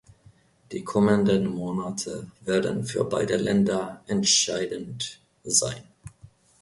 [0.71, 5.83] Die kommenden Monate werden für beide Länder entscheidend sein.